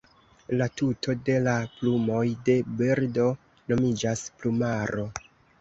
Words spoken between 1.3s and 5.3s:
la plumoj de birdo nomiĝas "plumaro".